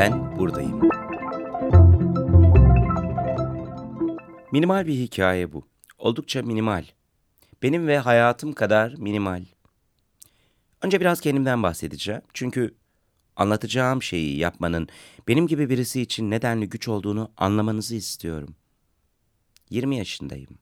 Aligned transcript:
Ben 0.00 0.38
buradayım. 0.38 0.80
Minimal 4.52 4.86
bir 4.86 4.94
hikaye 4.94 5.52
bu. 5.52 5.68
Oldukça 5.98 6.42
minimal. 6.42 6.84
Benim 7.62 7.86
ve 7.86 7.98
hayatım 7.98 8.52
kadar 8.52 8.94
minimal. 8.98 9.44
Önce 10.82 11.00
biraz 11.00 11.20
kendimden 11.20 11.62
bahsedeceğim. 11.62 12.22
Çünkü 12.34 12.74
anlatacağım 13.36 14.02
şeyi 14.02 14.38
yapmanın 14.38 14.88
benim 15.28 15.46
gibi 15.46 15.70
birisi 15.70 16.00
için 16.00 16.30
nedenli 16.30 16.68
güç 16.68 16.88
olduğunu 16.88 17.32
anlamanızı 17.36 17.94
istiyorum. 17.94 18.54
20 19.70 19.96
yaşındayım. 19.96 20.58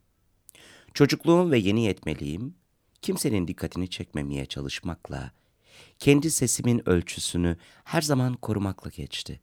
Çocukluğum 0.94 1.50
ve 1.50 1.58
yeni 1.58 1.84
yetmeliğim 1.84 2.54
kimsenin 3.02 3.48
dikkatini 3.48 3.90
çekmemeye 3.90 4.46
çalışmakla, 4.46 5.32
kendi 5.98 6.30
sesimin 6.30 6.88
ölçüsünü 6.88 7.56
her 7.84 8.02
zaman 8.02 8.34
korumakla 8.34 8.90
geçti. 8.90 9.40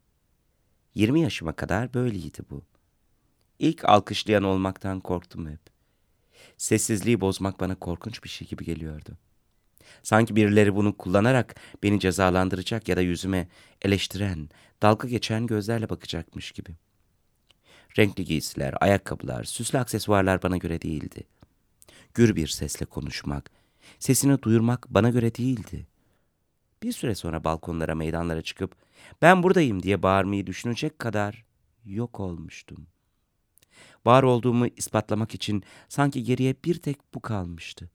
20 0.94 1.20
yaşıma 1.20 1.52
kadar 1.52 1.94
böyleydi 1.94 2.38
bu. 2.50 2.62
İlk 3.58 3.84
alkışlayan 3.84 4.42
olmaktan 4.42 5.00
korktum 5.00 5.50
hep. 5.50 5.60
Sessizliği 6.56 7.20
bozmak 7.20 7.60
bana 7.60 7.74
korkunç 7.74 8.24
bir 8.24 8.28
şey 8.28 8.48
gibi 8.48 8.64
geliyordu. 8.64 9.18
Sanki 10.02 10.36
birileri 10.36 10.74
bunu 10.74 10.96
kullanarak 10.96 11.54
beni 11.82 12.00
cezalandıracak 12.00 12.88
ya 12.88 12.96
da 12.96 13.00
yüzüme 13.00 13.48
eleştiren, 13.82 14.48
dalga 14.82 15.08
geçen 15.08 15.46
gözlerle 15.46 15.88
bakacakmış 15.88 16.52
gibi. 16.52 16.70
Renkli 17.98 18.24
giysiler, 18.24 18.74
ayakkabılar, 18.80 19.44
süslü 19.44 19.78
aksesuarlar 19.78 20.42
bana 20.42 20.56
göre 20.56 20.82
değildi. 20.82 21.24
Gür 22.14 22.36
bir 22.36 22.46
sesle 22.46 22.86
konuşmak, 22.86 23.50
sesini 23.98 24.42
duyurmak 24.42 24.86
bana 24.90 25.10
göre 25.10 25.34
değildi. 25.34 25.86
Bir 26.82 26.92
süre 26.92 27.14
sonra 27.14 27.44
balkonlara, 27.44 27.94
meydanlara 27.94 28.42
çıkıp 28.42 28.76
ben 29.22 29.42
buradayım 29.42 29.82
diye 29.82 30.02
bağırmayı 30.02 30.46
düşünecek 30.46 30.98
kadar 30.98 31.44
yok 31.84 32.20
olmuştum. 32.20 32.86
Var 34.06 34.22
olduğumu 34.22 34.66
ispatlamak 34.66 35.34
için 35.34 35.62
sanki 35.88 36.24
geriye 36.24 36.54
bir 36.64 36.74
tek 36.74 37.14
bu 37.14 37.20
kalmıştı. 37.20 37.90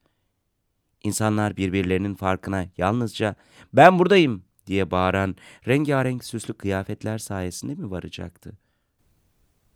İnsanlar 1.04 1.56
birbirlerinin 1.56 2.14
farkına 2.14 2.66
yalnızca 2.76 3.34
ben 3.72 3.98
buradayım 3.98 4.44
diye 4.66 4.90
bağıran 4.90 5.36
rengarenk 5.68 6.24
süslü 6.24 6.54
kıyafetler 6.54 7.18
sayesinde 7.18 7.74
mi 7.74 7.90
varacaktı? 7.90 8.52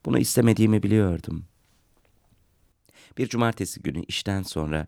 Bunu 0.05 0.19
istemediğimi 0.19 0.83
biliyordum. 0.83 1.45
Bir 3.19 3.29
cumartesi 3.29 3.83
günü 3.83 4.05
işten 4.05 4.43
sonra 4.43 4.87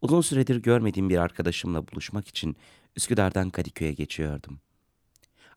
uzun 0.00 0.20
süredir 0.20 0.56
görmediğim 0.56 1.10
bir 1.10 1.16
arkadaşımla 1.16 1.88
buluşmak 1.88 2.28
için 2.28 2.56
Üsküdar'dan 2.96 3.50
Kadıköy'e 3.50 3.92
geçiyordum. 3.92 4.60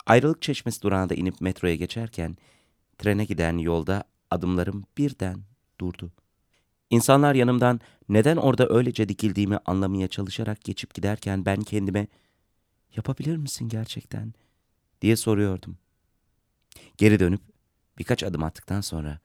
Ayrılık 0.06 0.42
Çeşmesi 0.42 0.82
durağında 0.82 1.14
inip 1.14 1.42
metroya 1.42 1.76
geçerken 1.76 2.38
trene 2.98 3.26
giden 3.26 3.58
yolda 3.58 4.04
adımlarım 4.32 4.84
birden 4.98 5.44
durdu. 5.80 6.12
İnsanlar 6.90 7.36
yanımdan 7.36 7.80
neden 8.10 8.38
orada 8.38 8.70
öylece 8.70 9.10
dikildiğimi 9.10 9.58
anlamaya 9.66 10.08
çalışarak 10.08 10.62
geçip 10.62 10.94
giderken 10.94 11.46
ben 11.46 11.62
kendime 11.62 12.08
yapabilir 12.96 13.38
misin 13.38 13.70
gerçekten 13.70 14.34
diye 15.02 15.16
soruyordum. 15.16 15.78
Geri 16.98 17.20
dönüp 17.20 17.42
birkaç 17.98 18.24
adım 18.24 18.44
attıktan 18.44 18.82
sonra 18.82 19.20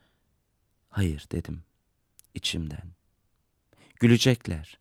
hayır 0.88 1.26
dedim 1.32 1.62
içimden. 2.34 2.92
Gülecekler. 4.00 4.78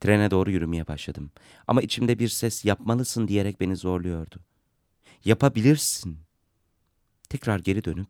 Trene 0.00 0.30
doğru 0.30 0.50
yürümeye 0.50 0.86
başladım. 0.86 1.30
Ama 1.66 1.82
içimde 1.82 2.18
bir 2.18 2.28
ses 2.28 2.64
yapmalısın 2.64 3.28
diyerek 3.28 3.60
beni 3.60 3.76
zorluyordu. 3.76 4.40
Yapabilirsin. 5.24 6.18
Tekrar 7.28 7.58
geri 7.58 7.84
dönüp 7.84 8.08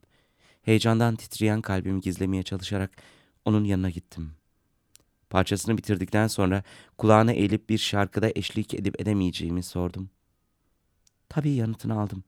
heyecandan 0.63 1.17
titreyen 1.17 1.61
kalbimi 1.61 2.01
gizlemeye 2.01 2.43
çalışarak 2.43 2.91
onun 3.45 3.65
yanına 3.65 3.91
gittim. 3.91 4.33
Parçasını 5.31 5.79
bitirdikten 5.79 6.27
sonra 6.27 6.63
kulağına 6.99 7.33
eğilip 7.33 7.69
bir 7.69 7.79
şarkıda 7.79 8.31
eşlik 8.35 8.75
edip 8.75 9.01
edemeyeceğimi 9.01 9.63
sordum. 9.63 10.11
Tabii 11.29 11.51
yanıtını 11.51 12.01
aldım. 12.01 12.25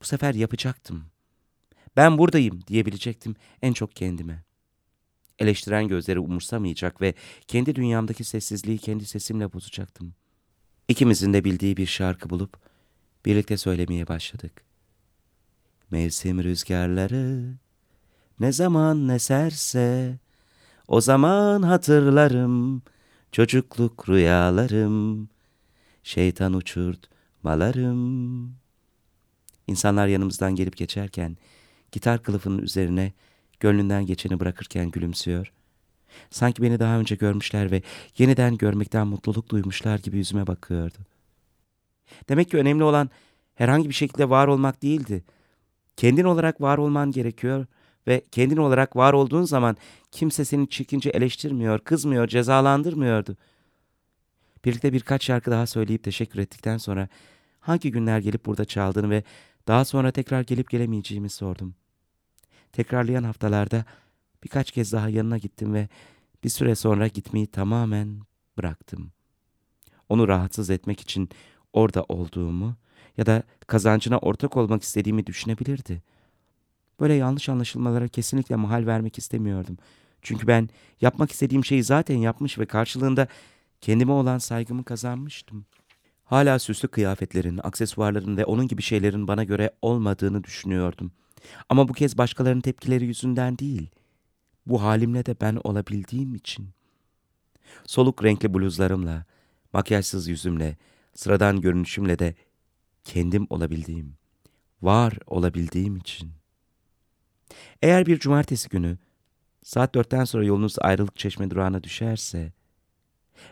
Bu 0.00 0.04
sefer 0.04 0.34
yapacaktım. 0.34 1.04
Ben 1.96 2.18
buradayım 2.18 2.66
diyebilecektim 2.66 3.36
en 3.62 3.72
çok 3.72 3.96
kendime. 3.96 4.42
Eleştiren 5.42 5.88
gözleri 5.88 6.18
umursamayacak 6.18 7.00
ve 7.00 7.14
kendi 7.48 7.74
dünyamdaki 7.74 8.24
sessizliği 8.24 8.78
kendi 8.78 9.04
sesimle 9.04 9.52
bozacaktım. 9.52 10.14
İkimizin 10.88 11.32
de 11.32 11.44
bildiği 11.44 11.76
bir 11.76 11.86
şarkı 11.86 12.30
bulup 12.30 12.56
birlikte 13.24 13.56
söylemeye 13.56 14.08
başladık. 14.08 14.52
Mevsim 15.90 16.42
rüzgarları 16.42 17.54
ne 18.40 18.52
zaman 18.52 19.08
eserse 19.08 20.18
o 20.88 21.00
zaman 21.00 21.62
hatırlarım 21.62 22.82
çocukluk 23.32 24.08
rüyalarım 24.08 25.28
şeytan 26.02 26.54
uçurtmalarım. 26.54 28.54
İnsanlar 29.66 30.06
yanımızdan 30.06 30.54
gelip 30.54 30.76
geçerken 30.76 31.36
gitar 31.92 32.22
kılıfının 32.22 32.58
üzerine 32.58 33.12
gönlünden 33.62 34.06
geçeni 34.06 34.40
bırakırken 34.40 34.90
gülümsüyor. 34.90 35.52
Sanki 36.30 36.62
beni 36.62 36.78
daha 36.78 36.98
önce 36.98 37.14
görmüşler 37.14 37.70
ve 37.70 37.82
yeniden 38.18 38.56
görmekten 38.56 39.06
mutluluk 39.06 39.48
duymuşlar 39.48 39.98
gibi 39.98 40.16
yüzüme 40.16 40.46
bakıyordu. 40.46 40.98
Demek 42.28 42.50
ki 42.50 42.56
önemli 42.56 42.84
olan 42.84 43.10
herhangi 43.54 43.88
bir 43.88 43.94
şekilde 43.94 44.30
var 44.30 44.48
olmak 44.48 44.82
değildi. 44.82 45.24
Kendin 45.96 46.24
olarak 46.24 46.60
var 46.60 46.78
olman 46.78 47.10
gerekiyor 47.10 47.66
ve 48.06 48.22
kendin 48.30 48.56
olarak 48.56 48.96
var 48.96 49.12
olduğun 49.12 49.44
zaman 49.44 49.76
kimse 50.10 50.44
seni 50.44 50.68
çirkince 50.68 51.10
eleştirmiyor, 51.10 51.78
kızmıyor, 51.78 52.28
cezalandırmıyordu. 52.28 53.36
Birlikte 54.64 54.92
birkaç 54.92 55.24
şarkı 55.24 55.50
daha 55.50 55.66
söyleyip 55.66 56.04
teşekkür 56.04 56.38
ettikten 56.38 56.78
sonra 56.78 57.08
hangi 57.60 57.90
günler 57.90 58.18
gelip 58.18 58.46
burada 58.46 58.64
çaldığını 58.64 59.10
ve 59.10 59.22
daha 59.66 59.84
sonra 59.84 60.10
tekrar 60.10 60.40
gelip 60.40 60.70
gelemeyeceğimi 60.70 61.30
sordum. 61.30 61.74
Tekrarlayan 62.72 63.24
haftalarda 63.24 63.84
birkaç 64.44 64.70
kez 64.70 64.92
daha 64.92 65.08
yanına 65.08 65.38
gittim 65.38 65.74
ve 65.74 65.88
bir 66.44 66.48
süre 66.48 66.74
sonra 66.74 67.06
gitmeyi 67.06 67.46
tamamen 67.46 68.20
bıraktım. 68.58 69.12
Onu 70.08 70.28
rahatsız 70.28 70.70
etmek 70.70 71.00
için 71.00 71.28
orada 71.72 72.02
olduğumu 72.02 72.76
ya 73.16 73.26
da 73.26 73.42
kazancına 73.66 74.18
ortak 74.18 74.56
olmak 74.56 74.82
istediğimi 74.82 75.26
düşünebilirdi. 75.26 76.02
Böyle 77.00 77.14
yanlış 77.14 77.48
anlaşılmalara 77.48 78.08
kesinlikle 78.08 78.56
mahal 78.56 78.86
vermek 78.86 79.18
istemiyordum. 79.18 79.78
Çünkü 80.22 80.46
ben 80.46 80.68
yapmak 81.00 81.32
istediğim 81.32 81.64
şeyi 81.64 81.84
zaten 81.84 82.16
yapmış 82.16 82.58
ve 82.58 82.66
karşılığında 82.66 83.26
kendime 83.80 84.12
olan 84.12 84.38
saygımı 84.38 84.84
kazanmıştım. 84.84 85.66
Hala 86.24 86.58
süslü 86.58 86.88
kıyafetlerin, 86.88 87.60
aksesuarların 87.62 88.36
ve 88.36 88.44
onun 88.44 88.68
gibi 88.68 88.82
şeylerin 88.82 89.28
bana 89.28 89.44
göre 89.44 89.70
olmadığını 89.82 90.44
düşünüyordum. 90.44 91.12
Ama 91.68 91.88
bu 91.88 91.92
kez 91.92 92.18
başkalarının 92.18 92.60
tepkileri 92.60 93.04
yüzünden 93.04 93.58
değil. 93.58 93.90
Bu 94.66 94.82
halimle 94.82 95.26
de 95.26 95.36
ben 95.40 95.58
olabildiğim 95.64 96.34
için. 96.34 96.68
Soluk 97.86 98.24
renkli 98.24 98.54
bluzlarımla, 98.54 99.24
makyajsız 99.72 100.28
yüzümle, 100.28 100.76
sıradan 101.14 101.60
görünüşümle 101.60 102.18
de 102.18 102.34
kendim 103.04 103.46
olabildiğim, 103.50 104.14
var 104.82 105.18
olabildiğim 105.26 105.96
için. 105.96 106.32
Eğer 107.82 108.06
bir 108.06 108.18
cumartesi 108.18 108.68
günü 108.68 108.98
saat 109.62 109.94
dörtten 109.94 110.24
sonra 110.24 110.44
yolunuz 110.44 110.76
ayrılık 110.78 111.16
çeşme 111.16 111.50
durağına 111.50 111.82
düşerse 111.82 112.52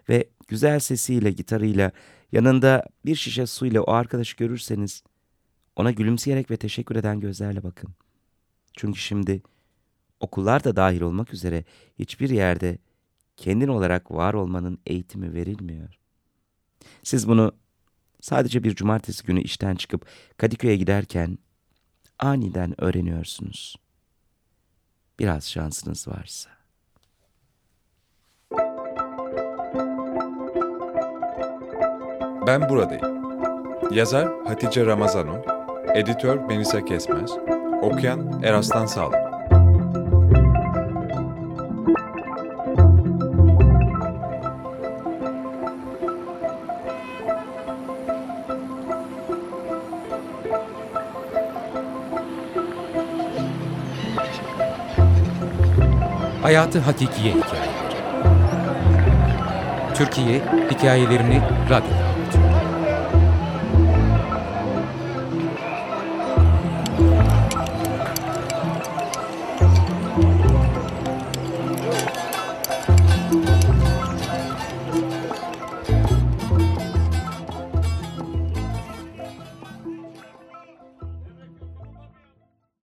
ve 0.09 0.29
güzel 0.49 0.79
sesiyle, 0.79 1.31
gitarıyla, 1.31 1.93
yanında 2.33 2.85
bir 3.05 3.15
şişe 3.15 3.47
suyla 3.47 3.83
o 3.83 3.91
arkadaşı 3.93 4.37
görürseniz 4.37 5.03
ona 5.77 5.91
gülümseyerek 5.91 6.51
ve 6.51 6.57
teşekkür 6.57 6.97
eden 6.97 7.21
gözlerle 7.21 7.63
bakın. 7.63 7.91
Çünkü 8.77 9.01
şimdi 9.01 9.43
okullar 10.21 10.65
da 10.65 10.77
dahil 10.77 11.01
olmak 11.01 11.35
üzere 11.35 11.65
hiçbir 11.99 12.31
yerde 12.31 12.79
kendin 13.37 13.69
olarak 13.69 14.11
var 14.11 14.35
olmanın 14.35 14.79
eğitimi 14.87 15.35
verilmiyor. 15.35 15.99
Siz 17.03 17.29
bunu 17.29 17.53
sadece 18.21 18.65
bir 18.65 18.75
cumartesi 18.75 19.27
günü 19.27 19.43
işten 19.43 19.75
çıkıp 19.75 20.07
Kadıköy'e 20.37 20.77
giderken 20.77 21.39
aniden 22.19 22.81
öğreniyorsunuz. 22.81 23.77
Biraz 25.19 25.51
şansınız 25.51 26.09
varsa. 26.09 26.51
Ben 32.47 32.69
buradayım. 32.69 33.21
Yazar 33.95 34.47
Hatice 34.47 34.87
Ramazanov, 34.87 35.43
editör 35.95 36.37
Melisa 36.37 36.85
Kesmez, 36.85 37.31
okuyan 37.83 38.43
Eraslan 38.43 38.87
Sağlam. 38.87 39.13
Hayatı 56.43 56.79
Hakikiye 56.79 57.35
Hikayeleri. 57.35 57.71
Türkiye 59.95 60.41
Hikayelerini 60.71 61.43
Radyo'da 61.71 62.10